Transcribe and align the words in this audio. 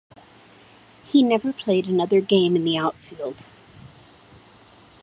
He 1.03 1.21
never 1.21 1.53
played 1.53 1.85
another 1.85 2.21
game 2.21 2.55
in 2.55 2.65
the 2.65 2.75
outfield. 2.75 3.45